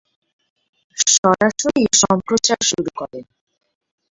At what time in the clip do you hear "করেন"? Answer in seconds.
2.95-3.25